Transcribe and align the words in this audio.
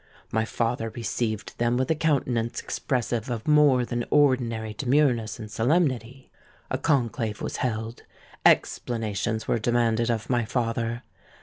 My 0.31 0.45
father 0.45 0.89
received 0.89 1.59
them 1.59 1.77
with 1.77 1.91
a 1.91 1.95
countenance 1.95 2.59
expressive 2.59 3.29
of 3.29 3.47
more 3.47 3.85
than 3.85 4.03
ordinary 4.09 4.73
demureness 4.73 5.37
and 5.37 5.51
solemnity. 5.51 6.31
A 6.71 6.79
conclave 6.79 7.39
was 7.39 7.57
held—explanations 7.57 9.47
were 9.47 9.59
demanded 9.59 10.09
of 10.09 10.27
my 10.27 10.43
father. 10.43 11.03